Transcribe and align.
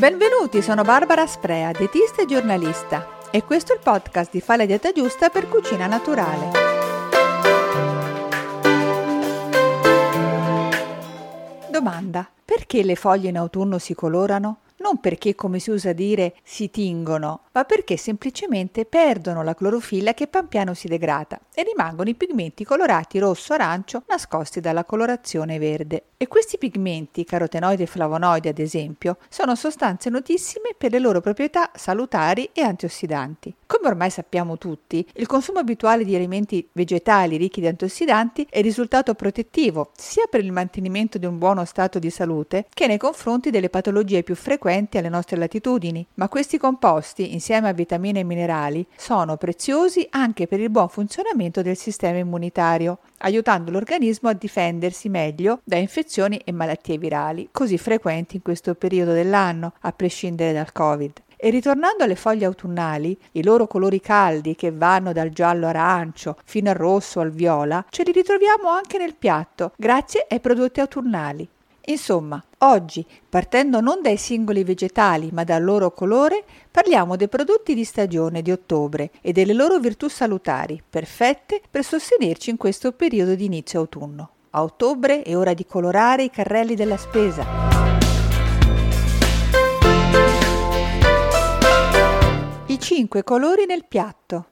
Benvenuti, 0.00 0.62
sono 0.62 0.80
Barbara 0.80 1.26
Sprea, 1.26 1.72
dietista 1.72 2.22
e 2.22 2.24
giornalista 2.24 3.18
e 3.30 3.44
questo 3.44 3.74
è 3.74 3.76
il 3.76 3.82
podcast 3.82 4.30
di 4.30 4.40
Fa 4.40 4.56
la 4.56 4.64
dieta 4.64 4.92
giusta 4.92 5.28
per 5.28 5.46
cucina 5.46 5.86
naturale. 5.86 6.50
Domanda: 11.68 12.26
perché 12.42 12.82
le 12.82 12.94
foglie 12.94 13.28
in 13.28 13.36
autunno 13.36 13.76
si 13.76 13.92
colorano? 13.92 14.60
non 14.80 14.98
perché, 15.00 15.34
come 15.34 15.58
si 15.58 15.70
usa 15.70 15.92
dire, 15.92 16.34
si 16.42 16.70
tingono, 16.70 17.42
ma 17.52 17.64
perché 17.64 17.98
semplicemente 17.98 18.86
perdono 18.86 19.42
la 19.42 19.54
clorofilla 19.54 20.14
che 20.14 20.26
pian 20.26 20.48
piano 20.48 20.72
si 20.72 20.88
degrada 20.88 21.38
e 21.54 21.62
rimangono 21.62 22.08
i 22.08 22.14
pigmenti 22.14 22.64
colorati 22.64 23.18
rosso-arancio 23.18 24.04
nascosti 24.08 24.60
dalla 24.60 24.84
colorazione 24.84 25.58
verde. 25.58 26.04
E 26.22 26.28
questi 26.28 26.58
pigmenti, 26.58 27.24
carotenoidi 27.24 27.84
e 27.84 27.86
flavonoidi 27.86 28.48
ad 28.48 28.58
esempio, 28.58 29.16
sono 29.30 29.54
sostanze 29.54 30.10
notissime 30.10 30.74
per 30.76 30.90
le 30.90 30.98
loro 30.98 31.22
proprietà 31.22 31.70
salutari 31.74 32.50
e 32.52 32.60
antiossidanti. 32.60 33.54
Come 33.64 33.88
ormai 33.88 34.10
sappiamo 34.10 34.58
tutti, 34.58 35.06
il 35.14 35.26
consumo 35.26 35.60
abituale 35.60 36.04
di 36.04 36.14
alimenti 36.14 36.68
vegetali 36.72 37.38
ricchi 37.38 37.62
di 37.62 37.68
antiossidanti 37.68 38.46
è 38.50 38.60
risultato 38.60 39.14
protettivo 39.14 39.92
sia 39.96 40.24
per 40.28 40.44
il 40.44 40.52
mantenimento 40.52 41.16
di 41.16 41.24
un 41.24 41.38
buono 41.38 41.64
stato 41.64 41.98
di 41.98 42.10
salute 42.10 42.66
che 42.68 42.86
nei 42.86 42.98
confronti 42.98 43.48
delle 43.48 43.70
patologie 43.70 44.22
più 44.22 44.34
frequenti 44.34 44.98
alle 44.98 45.08
nostre 45.08 45.38
latitudini, 45.38 46.06
ma 46.16 46.28
questi 46.28 46.58
composti, 46.58 47.32
insieme 47.32 47.70
a 47.70 47.72
vitamine 47.72 48.20
e 48.20 48.24
minerali, 48.24 48.86
sono 48.94 49.38
preziosi 49.38 50.06
anche 50.10 50.46
per 50.46 50.60
il 50.60 50.68
buon 50.68 50.90
funzionamento 50.90 51.62
del 51.62 51.78
sistema 51.78 52.18
immunitario, 52.18 52.98
aiutando 53.20 53.70
l'organismo 53.70 54.28
a 54.28 54.34
difendersi 54.34 55.08
meglio 55.08 55.60
da 55.64 55.76
infezioni 55.76 56.08
e 56.44 56.52
malattie 56.52 56.98
virali, 56.98 57.48
così 57.52 57.78
frequenti 57.78 58.36
in 58.36 58.42
questo 58.42 58.74
periodo 58.74 59.12
dell'anno, 59.12 59.74
a 59.80 59.92
prescindere 59.92 60.52
dal 60.52 60.72
Covid. 60.72 61.22
E 61.36 61.50
ritornando 61.50 62.04
alle 62.04 62.16
foglie 62.16 62.44
autunnali, 62.44 63.16
i 63.32 63.42
loro 63.42 63.66
colori 63.66 64.00
caldi 64.00 64.54
che 64.56 64.72
vanno 64.72 65.12
dal 65.12 65.30
giallo 65.30 65.68
arancio 65.68 66.36
fino 66.44 66.68
al 66.68 66.76
rosso 66.76 67.20
al 67.20 67.30
viola, 67.30 67.84
ce 67.88 68.02
li 68.02 68.12
ritroviamo 68.12 68.68
anche 68.68 68.98
nel 68.98 69.14
piatto, 69.14 69.72
grazie 69.76 70.26
ai 70.28 70.40
prodotti 70.40 70.80
autunnali. 70.80 71.48
Insomma, 71.86 72.42
oggi, 72.58 73.06
partendo 73.28 73.80
non 73.80 74.02
dai 74.02 74.18
singoli 74.18 74.64
vegetali 74.64 75.30
ma 75.32 75.44
dal 75.44 75.64
loro 75.64 75.92
colore, 75.92 76.44
parliamo 76.70 77.16
dei 77.16 77.28
prodotti 77.28 77.74
di 77.74 77.84
stagione 77.84 78.42
di 78.42 78.52
ottobre 78.52 79.10
e 79.22 79.32
delle 79.32 79.54
loro 79.54 79.78
virtù 79.78 80.08
salutari, 80.08 80.82
perfette 80.88 81.62
per 81.70 81.84
sostenerci 81.84 82.50
in 82.50 82.58
questo 82.58 82.92
periodo 82.92 83.34
di 83.34 83.46
inizio 83.46 83.80
autunno. 83.80 84.30
A 84.52 84.64
ottobre 84.64 85.22
è 85.22 85.36
ora 85.36 85.54
di 85.54 85.64
colorare 85.64 86.24
i 86.24 86.30
carrelli 86.30 86.74
della 86.74 86.96
spesa. 86.96 87.46
I 92.66 92.78
cinque 92.80 93.22
colori 93.22 93.64
nel 93.66 93.84
piatto. 93.84 94.46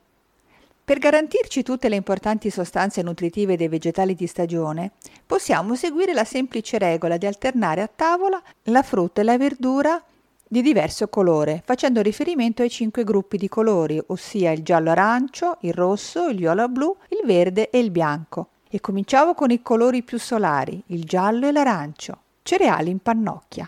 Per 0.85 0.99
garantirci 0.99 1.65
tutte 1.65 1.89
le 1.89 1.97
importanti 1.97 2.49
sostanze 2.49 3.03
nutritive 3.03 3.57
dei 3.57 3.67
vegetali 3.67 4.15
di 4.15 4.29
stagione, 4.29 4.93
possiamo 5.27 5.75
seguire 5.75 6.13
la 6.13 6.25
semplice 6.25 6.79
regola 6.79 7.17
di 7.17 7.27
alternare 7.27 7.83
a 7.83 7.91
tavola 7.93 8.41
la 8.65 8.83
frutta 8.85 9.23
e 9.23 9.25
la 9.25 9.37
verdura 9.37 10.01
di 10.47 10.63
diverso 10.63 11.09
colore, 11.09 11.61
facendo 11.65 12.03
riferimento 12.03 12.63
ai 12.63 12.71
cinque 12.71 13.03
gruppi 13.03 13.37
di 13.37 13.49
colori, 13.49 14.01
ossia 14.07 14.53
il 14.53 14.63
giallo 14.63 14.91
arancio, 14.91 15.59
il 15.63 15.75
rosso, 15.75 16.29
il 16.29 16.37
viola 16.37 16.69
blu, 16.69 16.97
il 17.09 17.23
verde 17.25 17.69
e 17.71 17.81
il 17.81 17.91
bianco. 17.91 18.51
E 18.71 18.81
cominciamo 18.81 19.33
con 19.33 19.51
i 19.51 19.63
colori 19.63 20.03
più 20.03 20.19
solari, 20.19 20.83
il 20.89 21.05
giallo 21.05 21.49
e 21.49 21.53
l'arancio. 21.53 22.19
Cereali 22.43 22.91
in 22.91 22.99
pannocchia. 22.99 23.67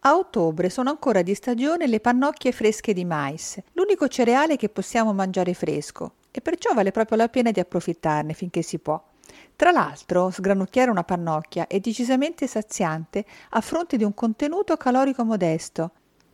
A 0.00 0.16
ottobre 0.16 0.68
sono 0.68 0.90
ancora 0.90 1.22
di 1.22 1.32
stagione 1.32 1.86
le 1.86 2.00
pannocchie 2.00 2.50
fresche 2.50 2.92
di 2.92 3.04
mais, 3.04 3.60
l'unico 3.74 4.08
cereale 4.08 4.56
che 4.56 4.68
possiamo 4.68 5.12
mangiare 5.12 5.54
fresco, 5.54 6.14
e 6.32 6.40
perciò 6.40 6.74
vale 6.74 6.90
proprio 6.90 7.18
la 7.18 7.28
pena 7.28 7.52
di 7.52 7.60
approfittarne 7.60 8.32
finché 8.32 8.62
si 8.62 8.80
può. 8.80 9.00
Tra 9.54 9.70
l'altro, 9.70 10.28
sgranucchiare 10.30 10.90
una 10.90 11.04
pannocchia 11.04 11.68
è 11.68 11.78
decisamente 11.78 12.48
saziante 12.48 13.24
a 13.50 13.60
fronte 13.60 13.96
di 13.96 14.02
un 14.02 14.12
contenuto 14.12 14.76
calorico 14.76 15.24
modesto. 15.24 15.92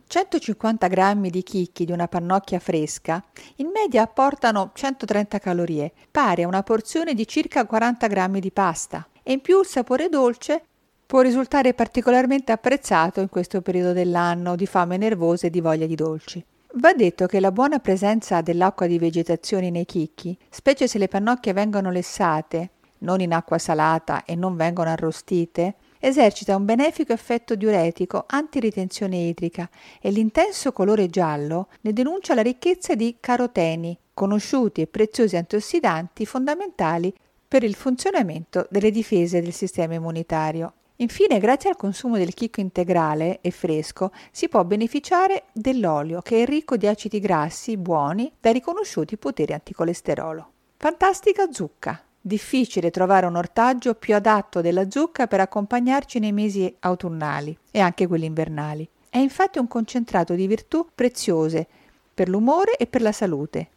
150 0.09 0.87
grammi 0.89 1.29
di 1.29 1.43
chicchi 1.43 1.85
di 1.85 1.93
una 1.93 2.09
pannocchia 2.09 2.59
fresca 2.59 3.23
in 3.57 3.69
media 3.71 4.03
apportano 4.03 4.71
130 4.73 5.39
calorie, 5.39 5.93
pari 6.11 6.45
a 6.45 6.49
una 6.49 6.63
porzione 6.63 7.13
di 7.13 7.27
circa 7.29 7.67
40 7.67 8.07
grammi 8.07 8.41
di 8.41 8.51
pasta. 8.51 9.07
E 9.23 9.33
in 9.33 9.43
più 9.43 9.61
il 9.61 9.67
sapore 9.67 10.09
dolce 10.09 10.63
può 11.05 11.21
risultare 11.21 11.75
particolarmente 11.75 12.53
apprezzato 12.53 13.21
in 13.21 13.29
questo 13.29 13.61
periodo 13.61 13.93
dell'anno 13.93 14.57
di 14.57 14.65
fame 14.65 14.97
nervosa 14.97 15.47
e 15.47 15.51
di 15.51 15.61
voglia 15.61 15.85
di 15.85 15.95
dolci. 15.95 16.43
Va 16.75 16.95
detto 16.95 17.27
che 17.27 17.39
la 17.39 17.53
buona 17.53 17.79
presenza 17.79 18.41
dell'acqua 18.41 18.87
di 18.87 18.99
vegetazione 18.99 19.69
nei 19.69 19.85
chicchi, 19.85 20.35
specie 20.49 20.89
se 20.89 20.97
le 20.97 21.09
pannocchie 21.09 21.53
vengono 21.53 21.91
lessate, 21.91 22.71
non 23.01 23.21
in 23.21 23.35
acqua 23.35 23.59
salata 23.59 24.25
e 24.25 24.35
non 24.35 24.57
vengono 24.57 24.89
arrostite, 24.89 25.75
esercita 25.99 26.57
un 26.57 26.65
benefico 26.65 27.13
effetto 27.13 27.55
diuretico 27.55 28.25
antiritenzione 28.27 29.17
idrica 29.17 29.69
e 30.01 30.11
l'intenso 30.11 30.73
colore 30.73 31.09
giallo 31.09 31.69
ne 31.83 31.93
denuncia 31.93 32.35
la 32.35 32.43
ricchezza 32.43 32.95
di 32.95 33.17
caroteni, 33.21 33.99
conosciuti 34.15 34.81
e 34.81 34.87
preziosi 34.87 35.37
antiossidanti 35.37 36.27
fondamentali 36.27 37.15
per 37.47 37.63
il 37.63 37.75
funzionamento 37.75 38.67
delle 38.71 38.91
difese 38.91 39.41
del 39.41 39.53
sistema 39.53 39.95
immunitario. 39.95 40.73
Infine, 40.97 41.39
grazie 41.39 41.71
al 41.71 41.77
consumo 41.77 42.17
del 42.17 42.35
chicco 42.35 42.61
integrale 42.61 43.39
e 43.41 43.53
fresco, 43.53 44.11
si 44.33 44.49
può 44.49 44.65
beneficiare 44.65 45.45
dell'olio 45.53 46.21
che 46.23 46.43
è 46.43 46.45
ricco 46.45 46.77
di 46.77 46.89
acidi 46.89 47.21
grassi 47.21 47.77
buoni 47.77 48.33
da 48.41 48.51
riconosciuti 48.51 49.17
poteri 49.17 49.53
anticolesterolo. 49.53 50.51
Fantastica 50.77 51.53
zucca! 51.53 52.03
Difficile 52.29 52.91
trovare 52.91 53.25
un 53.25 53.37
ortaggio 53.37 53.95
più 53.95 54.15
adatto 54.15 54.61
della 54.61 54.91
zucca 54.91 55.27
per 55.27 55.41
accompagnarci 55.41 56.19
nei 56.19 56.33
mesi 56.33 56.77
autunnali 56.81 57.57
e 57.71 57.81
anche 57.81 58.07
quelli 58.07 58.27
invernali. 58.27 58.87
È 59.09 59.17
infatti 59.17 59.59
un 59.59 59.67
concentrato 59.67 60.35
di 60.35 60.47
virtù 60.47 60.87
preziose 60.95 61.67
per 62.13 62.29
l'umore 62.29 62.77
e 62.77 62.87
per 62.87 63.01
la 63.01 63.13
salute, 63.13 63.69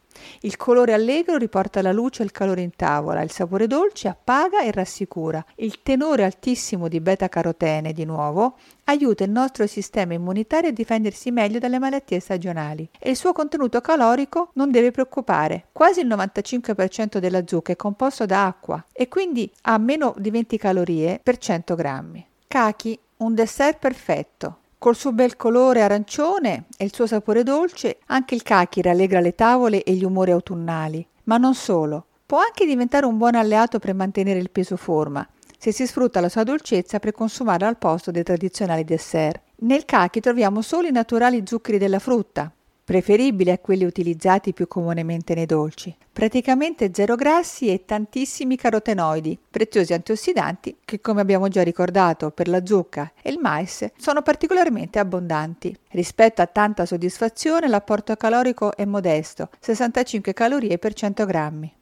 il 0.42 0.58
colore 0.58 0.94
allegro 0.94 1.38
riporta 1.38 1.82
la 1.82 1.92
luce 1.92 2.22
e 2.22 2.26
il 2.26 2.32
calore 2.32 2.62
in 2.62 2.76
tavola, 2.76 3.22
il 3.22 3.32
sapore 3.32 3.68
dolce 3.68 4.08
appaga 4.08 4.62
e 4.62 4.72
rassicura. 4.72 5.44
Il 5.56 5.82
tenore 5.84 6.24
altissimo 6.24 6.88
di 6.88 7.00
beta-carotene, 7.00 7.94
di 7.94 8.06
nuovo, 8.06 8.58
aiuta 8.86 9.24
il 9.24 9.32
nostro 9.32 9.68
sistema 9.68 10.14
immunitario 10.14 10.70
a 10.70 10.74
difendersi 10.74 11.32
meglio 11.32 11.60
dalle 11.60 11.80
malattie 11.80 12.20
stagionali. 12.20 12.90
E 13.00 13.12
il 13.12 13.16
suo 13.16 13.32
contenuto 13.32 13.82
calorico 13.82 14.50
non 14.54 14.72
deve 14.72 14.92
preoccupare. 14.92 15.68
Quasi 15.72 16.02
il 16.02 16.08
95% 16.08 17.18
della 17.18 17.44
zucca 17.46 17.72
è 17.72 17.76
composto 17.76 18.26
da 18.26 18.46
acqua 18.46 18.84
e 18.92 19.08
quindi 19.08 19.52
ha 19.64 19.78
meno 19.78 20.14
di 20.18 20.30
20 20.32 20.58
calorie 20.58 21.20
per 21.22 21.38
100 21.38 21.76
grammi. 21.76 22.26
Kaki, 22.48 23.00
un 23.18 23.34
dessert 23.34 23.80
perfetto. 23.80 24.58
Col 24.82 24.96
suo 24.96 25.12
bel 25.12 25.38
colore 25.38 25.84
arancione 25.84 26.64
e 26.76 26.86
il 26.86 26.92
suo 26.92 27.06
sapore 27.06 27.44
dolce, 27.44 28.00
anche 28.08 28.34
il 28.34 28.42
kaki 28.42 28.82
rallegra 28.82 29.20
le 29.20 29.36
tavole 29.36 29.84
e 29.84 29.94
gli 29.94 30.04
umori 30.04 30.32
autunnali. 30.32 31.06
Ma 31.26 31.38
non 31.38 31.54
solo. 31.54 32.06
Può 32.26 32.40
anche 32.40 32.66
diventare 32.66 33.06
un 33.06 33.16
buon 33.16 33.36
alleato 33.36 33.78
per 33.78 33.94
mantenere 33.94 34.40
il 34.40 34.50
peso 34.50 34.78
forma, 34.78 35.24
se 35.56 35.72
si 35.72 35.86
sfrutta 35.86 36.20
la 36.20 36.30
sua 36.30 36.42
dolcezza 36.42 36.98
per 36.98 37.12
consumarla 37.12 37.68
al 37.68 37.78
posto 37.78 38.10
dei 38.10 38.24
tradizionali 38.24 38.84
dessert. 38.84 39.44
Nel 39.58 39.86
kaki 39.86 40.20
troviamo 40.20 40.64
solo 40.64 40.88
i 40.88 40.92
naturali 40.92 41.44
zuccheri 41.46 41.78
della 41.78 42.00
frutta, 42.00 42.52
preferibili 42.92 43.52
a 43.52 43.58
quelli 43.58 43.86
utilizzati 43.86 44.52
più 44.52 44.68
comunemente 44.68 45.34
nei 45.34 45.46
dolci. 45.46 45.96
Praticamente 46.12 46.92
zero 46.94 47.16
grassi 47.16 47.70
e 47.70 47.86
tantissimi 47.86 48.58
carotenoidi, 48.58 49.40
preziosi 49.50 49.94
antiossidanti 49.94 50.76
che, 50.84 51.00
come 51.00 51.22
abbiamo 51.22 51.48
già 51.48 51.64
ricordato 51.64 52.32
per 52.32 52.50
la 52.50 52.66
zucca 52.66 53.14
e 53.22 53.30
il 53.30 53.40
mais, 53.40 53.90
sono 53.98 54.22
particolarmente 54.22 55.00
abbondanti. 55.00 55.74
Rispetto 55.92 56.42
a 56.42 56.48
tanta 56.48 56.86
soddisfazione, 56.86 57.70
l'apporto 57.70 58.14
calorico 58.18 58.76
è 58.76 58.84
modesto, 58.84 59.48
65 59.62 60.34
calorie 60.34 60.78
per 60.78 60.94
100 60.94 61.26
grammi. 61.26 61.74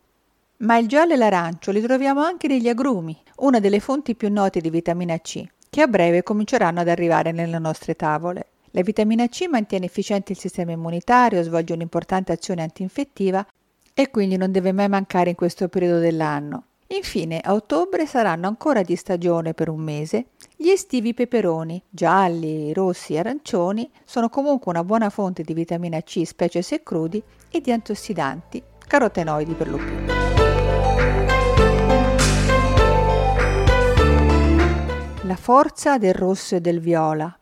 Ma 0.57 0.77
il 0.77 0.87
giallo 0.87 1.13
e 1.13 1.17
l'arancio 1.17 1.71
li 1.71 1.81
troviamo 1.81 2.21
anche 2.21 2.47
negli 2.47 2.69
agrumi, 2.69 3.19
una 3.37 3.59
delle 3.59 3.79
fonti 3.79 4.13
più 4.13 4.29
note 4.31 4.61
di 4.61 4.69
vitamina 4.69 5.17
C, 5.17 5.43
che 5.71 5.81
a 5.81 5.87
breve 5.87 6.21
cominceranno 6.21 6.81
ad 6.81 6.87
arrivare 6.87 7.31
nelle 7.31 7.57
nostre 7.57 7.95
tavole. 7.95 8.45
La 8.71 8.81
vitamina 8.81 9.27
C 9.27 9.47
mantiene 9.49 9.85
efficiente 9.85 10.33
il 10.33 10.37
sistema 10.37 10.71
immunitario, 10.71 11.41
svolge 11.41 11.73
un'importante 11.73 12.31
azione 12.31 12.61
antinfettiva 12.61 13.45
e 13.93 14.11
quindi 14.11 14.37
non 14.37 14.51
deve 14.51 14.71
mai 14.71 14.87
mancare 14.87 15.31
in 15.31 15.35
questo 15.35 15.67
periodo 15.69 15.99
dell'anno. 15.99 16.65
Infine, 16.91 17.39
a 17.39 17.53
ottobre 17.53 18.05
saranno 18.05 18.47
ancora 18.47 18.81
di 18.83 18.95
stagione 18.95 19.53
per 19.53 19.69
un 19.69 19.79
mese 19.79 20.27
gli 20.55 20.69
estivi 20.69 21.13
peperoni, 21.13 21.81
gialli, 21.89 22.73
rossi 22.73 23.13
e 23.13 23.19
arancioni, 23.19 23.89
sono 24.05 24.29
comunque 24.29 24.71
una 24.71 24.83
buona 24.83 25.09
fonte 25.09 25.41
di 25.43 25.53
vitamina 25.53 26.01
C, 26.01 26.23
specie 26.25 26.61
se 26.61 26.83
crudi, 26.83 27.21
e 27.49 27.61
di 27.61 27.71
antiossidanti, 27.71 28.61
carotenoidi 28.87 29.53
per 29.53 29.69
lo 29.69 29.77
più. 29.77 29.95
La 35.23 35.35
forza 35.35 35.97
del 35.97 36.13
rosso 36.13 36.55
e 36.55 36.61
del 36.61 36.79
viola 36.79 37.38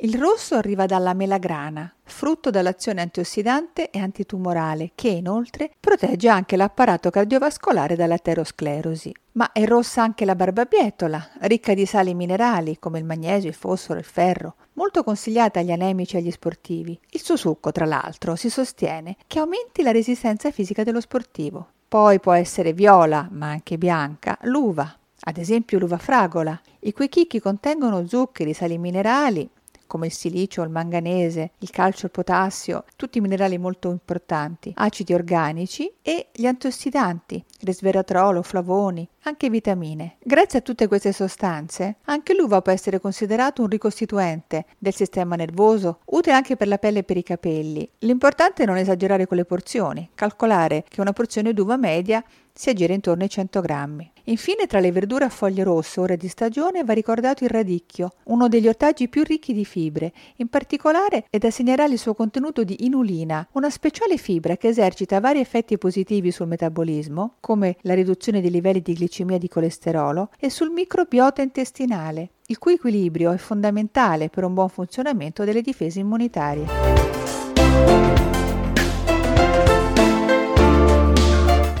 Il 0.00 0.18
rosso 0.18 0.56
arriva 0.56 0.84
dalla 0.84 1.14
melagrana, 1.14 1.90
frutto 2.02 2.50
dell'azione 2.50 3.00
antiossidante 3.00 3.88
e 3.88 3.98
antitumorale, 3.98 4.90
che 4.94 5.08
inoltre 5.08 5.70
protegge 5.80 6.28
anche 6.28 6.56
l'apparato 6.56 7.08
cardiovascolare 7.08 7.96
dall'aterosclerosi. 7.96 9.14
Ma 9.32 9.52
è 9.52 9.64
rossa 9.64 10.02
anche 10.02 10.26
la 10.26 10.34
barbabietola, 10.34 11.30
ricca 11.40 11.72
di 11.72 11.86
sali 11.86 12.12
minerali 12.12 12.78
come 12.78 12.98
il 12.98 13.06
magnesio, 13.06 13.48
il 13.48 13.54
fosforo, 13.54 13.98
il 13.98 14.04
ferro, 14.04 14.56
molto 14.74 15.02
consigliata 15.02 15.60
agli 15.60 15.72
anemici 15.72 16.16
e 16.16 16.18
agli 16.18 16.30
sportivi. 16.30 17.00
Il 17.12 17.22
suo 17.22 17.36
succo, 17.36 17.72
tra 17.72 17.86
l'altro, 17.86 18.36
si 18.36 18.50
sostiene 18.50 19.16
che 19.26 19.38
aumenti 19.38 19.82
la 19.82 19.92
resistenza 19.92 20.50
fisica 20.50 20.84
dello 20.84 21.00
sportivo. 21.00 21.68
Poi 21.88 22.20
può 22.20 22.32
essere 22.32 22.74
viola, 22.74 23.26
ma 23.30 23.48
anche 23.48 23.78
bianca, 23.78 24.36
l'uva, 24.42 24.94
ad 25.20 25.38
esempio 25.38 25.78
l'uva 25.78 25.96
fragola, 25.96 26.60
i 26.80 26.92
cui 26.92 27.08
chicchi 27.08 27.40
contengono 27.40 28.06
zuccheri, 28.06 28.52
sali 28.52 28.76
minerali 28.76 29.48
come 29.86 30.06
il 30.06 30.12
silicio, 30.12 30.62
il 30.62 30.70
manganese, 30.70 31.52
il 31.58 31.70
calcio, 31.70 32.06
il 32.06 32.12
potassio, 32.12 32.84
tutti 32.96 33.20
minerali 33.20 33.58
molto 33.58 33.90
importanti, 33.90 34.72
acidi 34.76 35.14
organici 35.14 35.90
e 36.02 36.28
gli 36.32 36.46
antiossidanti, 36.46 37.44
resveratrolo, 37.60 38.42
flavoni, 38.42 39.08
anche 39.28 39.50
vitamine. 39.50 40.16
Grazie 40.22 40.60
a 40.60 40.62
tutte 40.62 40.86
queste 40.86 41.12
sostanze, 41.12 41.96
anche 42.04 42.34
l'uva 42.34 42.62
può 42.62 42.72
essere 42.72 43.00
considerato 43.00 43.62
un 43.62 43.68
ricostituente 43.68 44.66
del 44.78 44.94
sistema 44.94 45.34
nervoso, 45.36 46.00
utile 46.06 46.34
anche 46.34 46.56
per 46.56 46.68
la 46.68 46.78
pelle 46.78 47.00
e 47.00 47.04
per 47.04 47.16
i 47.16 47.22
capelli. 47.22 47.88
L'importante 48.00 48.62
è 48.62 48.66
non 48.66 48.76
esagerare 48.76 49.26
con 49.26 49.36
le 49.36 49.44
porzioni, 49.44 50.10
calcolare 50.14 50.84
che 50.88 51.00
una 51.00 51.12
porzione 51.12 51.52
d'uva 51.52 51.76
media 51.76 52.22
si 52.52 52.70
aggira 52.70 52.94
intorno 52.94 53.22
ai 53.22 53.28
100 53.28 53.60
grammi. 53.60 54.12
Infine, 54.28 54.66
tra 54.66 54.80
le 54.80 54.90
verdure 54.90 55.26
a 55.26 55.28
foglie 55.28 55.62
rosse, 55.62 56.00
ora 56.00 56.16
di 56.16 56.26
stagione, 56.26 56.82
va 56.84 56.94
ricordato 56.94 57.44
il 57.44 57.50
radicchio, 57.50 58.10
uno 58.24 58.48
degli 58.48 58.66
ortaggi 58.66 59.08
più 59.08 59.22
ricchi 59.22 59.52
di 59.52 59.64
fibre. 59.64 60.12
In 60.36 60.48
particolare 60.48 61.26
è 61.30 61.38
da 61.38 61.50
segnalare 61.50 61.92
il 61.92 61.98
suo 61.98 62.14
contenuto 62.14 62.64
di 62.64 62.86
inulina, 62.86 63.46
una 63.52 63.70
speciale 63.70 64.16
fibra 64.16 64.56
che 64.56 64.68
esercita 64.68 65.20
vari 65.20 65.38
effetti 65.38 65.78
positivi 65.78 66.32
sul 66.32 66.48
metabolismo, 66.48 67.34
come 67.40 67.76
la 67.82 67.94
riduzione 67.94 68.40
dei 68.40 68.50
livelli 68.50 68.80
di 68.80 68.94
glicemia 68.94 69.15
e 69.24 69.38
di 69.38 69.48
colesterolo, 69.48 70.30
e 70.38 70.50
sul 70.50 70.70
microbiota 70.70 71.42
intestinale, 71.42 72.30
il 72.46 72.58
cui 72.58 72.74
equilibrio 72.74 73.32
è 73.32 73.36
fondamentale 73.36 74.28
per 74.28 74.44
un 74.44 74.54
buon 74.54 74.68
funzionamento 74.68 75.44
delle 75.44 75.62
difese 75.62 76.00
immunitarie. 76.00 76.66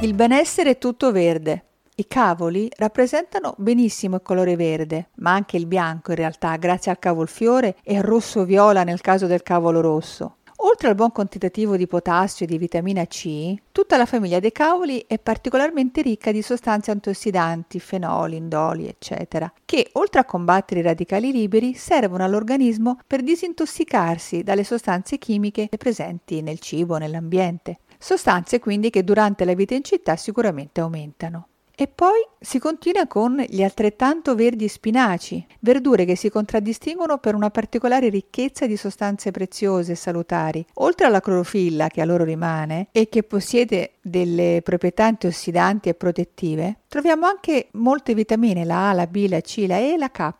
Il 0.00 0.14
benessere 0.14 0.70
è 0.70 0.78
tutto 0.78 1.10
verde. 1.10 1.64
I 1.96 2.06
cavoli 2.06 2.70
rappresentano 2.76 3.54
benissimo 3.56 4.16
il 4.16 4.22
colore 4.22 4.54
verde, 4.54 5.08
ma 5.16 5.32
anche 5.32 5.56
il 5.56 5.66
bianco 5.66 6.10
in 6.10 6.18
realtà, 6.18 6.54
grazie 6.56 6.90
al 6.90 6.98
cavolfiore, 6.98 7.76
e 7.82 7.94
il 7.94 8.02
rosso-viola 8.02 8.84
nel 8.84 9.00
caso 9.00 9.26
del 9.26 9.42
cavolo 9.42 9.80
rosso. 9.80 10.36
Oltre 10.66 10.88
al 10.88 10.96
buon 10.96 11.12
quantitativo 11.12 11.76
di 11.76 11.86
potassio 11.86 12.44
e 12.44 12.48
di 12.48 12.58
vitamina 12.58 13.06
C, 13.06 13.54
tutta 13.70 13.96
la 13.96 14.04
famiglia 14.04 14.40
dei 14.40 14.50
cavoli 14.50 15.04
è 15.06 15.16
particolarmente 15.16 16.02
ricca 16.02 16.32
di 16.32 16.42
sostanze 16.42 16.90
antiossidanti, 16.90 17.78
fenoli, 17.78 18.34
indoli, 18.34 18.88
eccetera, 18.88 19.50
che 19.64 19.90
oltre 19.92 20.18
a 20.18 20.24
combattere 20.24 20.80
i 20.80 20.82
radicali 20.82 21.30
liberi 21.30 21.74
servono 21.74 22.24
all'organismo 22.24 22.98
per 23.06 23.22
disintossicarsi 23.22 24.42
dalle 24.42 24.64
sostanze 24.64 25.18
chimiche 25.18 25.68
presenti 25.78 26.42
nel 26.42 26.58
cibo, 26.58 26.96
nell'ambiente. 26.96 27.78
Sostanze 27.96 28.58
quindi 28.58 28.90
che 28.90 29.04
durante 29.04 29.44
la 29.44 29.54
vita 29.54 29.74
in 29.74 29.84
città 29.84 30.16
sicuramente 30.16 30.80
aumentano. 30.80 31.46
E 31.78 31.88
poi 31.88 32.26
si 32.40 32.58
continua 32.58 33.06
con 33.06 33.36
gli 33.46 33.62
altrettanto 33.62 34.34
verdi 34.34 34.66
spinaci, 34.66 35.46
verdure 35.60 36.06
che 36.06 36.16
si 36.16 36.30
contraddistinguono 36.30 37.18
per 37.18 37.34
una 37.34 37.50
particolare 37.50 38.08
ricchezza 38.08 38.66
di 38.66 38.78
sostanze 38.78 39.30
preziose 39.30 39.92
e 39.92 39.94
salutari. 39.94 40.64
Oltre 40.76 41.04
alla 41.04 41.20
clorofilla 41.20 41.88
che 41.88 42.00
a 42.00 42.06
loro 42.06 42.24
rimane 42.24 42.88
e 42.92 43.10
che 43.10 43.24
possiede 43.24 43.96
delle 44.00 44.62
proprietà 44.64 45.04
antiossidanti 45.04 45.90
e 45.90 45.94
protettive, 45.94 46.78
troviamo 46.88 47.26
anche 47.26 47.68
molte 47.72 48.14
vitamine, 48.14 48.64
la 48.64 48.88
A, 48.88 48.92
la 48.94 49.06
B, 49.06 49.26
la 49.28 49.42
C, 49.42 49.66
la 49.68 49.76
E 49.76 49.92
e 49.92 49.98
la 49.98 50.10
K, 50.10 50.32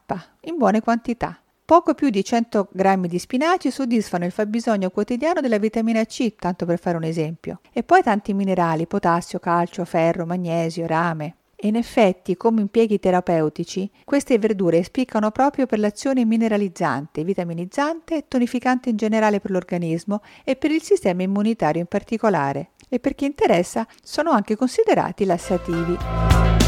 in 0.45 0.57
buone 0.57 0.81
quantità. 0.81 1.39
Poco 1.67 1.95
più 1.95 2.11
di 2.11 2.23
100 2.23 2.69
grammi 2.71 3.09
di 3.09 3.19
spinaci 3.19 3.73
soddisfano 3.73 4.25
il 4.25 4.31
fabbisogno 4.31 4.89
quotidiano 4.91 5.41
della 5.41 5.59
vitamina 5.59 6.05
C, 6.05 6.37
tanto 6.37 6.65
per 6.65 6.79
fare 6.79 6.97
un 6.97 7.03
esempio, 7.03 7.59
e 7.73 7.83
poi 7.83 8.03
tanti 8.03 8.33
minerali, 8.35 8.87
potassio, 8.87 9.41
calcio, 9.41 9.85
ferro, 9.85 10.27
magnesio, 10.27 10.87
rame. 10.87 11.39
E 11.57 11.67
in 11.67 11.75
effetti, 11.75 12.37
come 12.37 12.61
impieghi 12.61 13.01
terapeutici, 13.01 13.91
queste 14.05 14.39
verdure 14.39 14.85
spiccano 14.85 15.33
proprio 15.33 15.67
per 15.67 15.81
l'azione 15.81 16.25
mineralizzante, 16.25 17.25
vitaminizzante 17.25 18.17
e 18.19 18.25
tonificante 18.29 18.91
in 18.91 18.97
generale 18.97 19.41
per 19.41 19.51
l'organismo 19.51 20.23
e 20.45 20.55
per 20.55 20.71
il 20.71 20.83
sistema 20.83 21.25
immunitario 21.25 21.81
in 21.81 21.89
particolare. 21.89 22.75
E 22.89 23.01
per 23.01 23.17
chi 23.17 23.25
interessa, 23.25 23.85
sono 24.05 24.31
anche 24.31 24.55
considerati 24.55 25.25
lassativi. 25.25 26.66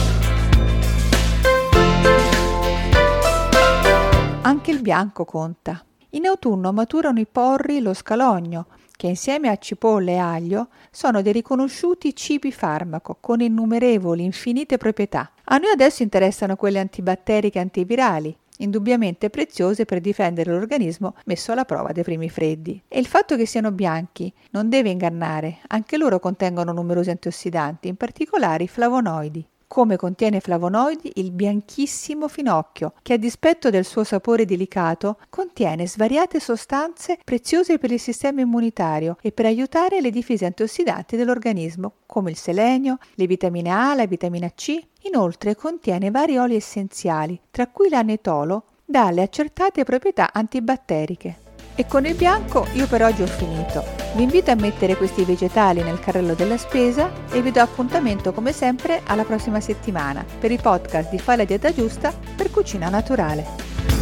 Anche 4.49 4.71
il 4.71 4.81
bianco 4.81 5.27
conta. 5.27 5.85
In 6.12 6.25
autunno 6.25 6.73
maturano 6.73 7.21
i 7.21 7.27
porri 7.31 7.77
e 7.77 7.81
lo 7.81 7.93
scalogno, 7.93 8.69
che 8.97 9.06
insieme 9.06 9.50
a 9.50 9.59
cipolle 9.59 10.12
e 10.12 10.17
aglio 10.17 10.69
sono 10.91 11.21
dei 11.21 11.35
riconosciuti 11.35 12.17
cibi 12.17 12.50
farmaco 12.50 13.19
con 13.21 13.43
innumerevoli, 13.43 14.25
infinite 14.25 14.79
proprietà. 14.79 15.33
A 15.45 15.59
noi 15.59 15.71
adesso 15.71 16.03
interessano 16.03 16.56
quelle 16.56 16.79
antibatteriche 16.79 17.59
e 17.59 17.61
antivirali, 17.61 18.35
indubbiamente 18.61 19.29
preziose 19.29 19.85
per 19.85 20.00
difendere 20.00 20.50
l'organismo 20.50 21.15
messo 21.27 21.53
alla 21.53 21.67
prova 21.67 21.93
dei 21.93 22.03
primi 22.03 22.31
freddi. 22.31 22.81
E 22.89 22.99
il 22.99 23.06
fatto 23.06 23.37
che 23.37 23.45
siano 23.45 23.71
bianchi 23.71 24.33
non 24.53 24.71
deve 24.71 24.89
ingannare, 24.89 25.59
anche 25.67 25.99
loro 25.99 26.21
contengono 26.21 26.73
numerosi 26.73 27.11
antiossidanti, 27.11 27.89
in 27.89 27.97
particolare 27.97 28.65
i 28.65 28.69
flavonoidi 28.69 29.47
come 29.69 29.97
contiene 29.97 30.41
flavonoidi 30.41 31.12
il 31.17 31.31
bianchissimo 31.31 32.26
finocchio, 32.26 32.94
che 33.03 33.12
a 33.12 33.17
dispetto 33.19 33.70
del 33.70 33.85
suo 33.85 34.03
sapore 34.03 34.44
delicato 34.44 35.19
contiene 35.29 35.87
svariate 35.87 36.41
sostanze 36.41 37.19
preziose 37.23 37.79
per 37.79 37.93
il 37.93 38.00
sistema 38.00 38.41
immunitario 38.41 39.19
e 39.20 39.31
per 39.31 39.47
aiutare 39.47 40.00
le 40.00 40.11
difese 40.11 40.47
antiossidanti 40.47 41.17
dell'organismo, 41.17 41.93
come 42.06 42.31
il 42.31 42.37
selenio, 42.37 42.99
le 43.15 43.26
vitamine 43.26 43.70
A, 43.70 43.94
la 43.94 44.06
vitamina 44.06 44.50
C. 44.50 44.81
Inoltre 45.03 45.55
contiene 45.55 46.11
vari 46.11 46.38
oli 46.38 46.56
essenziali, 46.56 47.38
tra 47.50 47.69
cui 47.69 47.88
l'anetolo, 47.88 48.64
dalle 48.85 49.23
accertate 49.23 49.85
proprietà 49.85 50.31
antibatteriche. 50.33 51.48
E 51.78 51.87
con 51.87 52.04
il 52.06 52.16
bianco 52.16 52.66
io 52.73 52.88
per 52.88 53.04
oggi 53.04 53.23
ho 53.23 53.26
finito. 53.28 53.85
Vi 54.16 54.25
invito 54.25 54.50
a 54.50 54.56
mettere 54.56 54.97
questi 54.97 55.23
vegetali 55.23 55.80
nel 55.80 56.00
carrello 56.00 56.35
della 56.35 56.56
spesa 56.56 57.08
e 57.30 57.40
vi 57.40 57.52
do 57.52 57.61
appuntamento 57.61 58.32
come 58.32 58.50
sempre 58.50 59.02
alla 59.04 59.23
prossima 59.23 59.61
settimana 59.61 60.25
per 60.40 60.50
i 60.50 60.58
podcast 60.58 61.08
di 61.08 61.20
Fai 61.20 61.37
la 61.37 61.44
dieta 61.44 61.73
giusta 61.73 62.12
per 62.35 62.50
cucina 62.50 62.88
naturale. 62.88 63.98